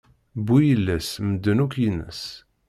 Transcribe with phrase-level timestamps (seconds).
[0.47, 2.21] Bu-yiles medden yakk ines!